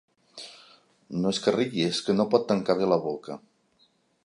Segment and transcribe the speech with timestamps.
[1.17, 3.39] No és que rigui, és que no pot tancar bé la boca.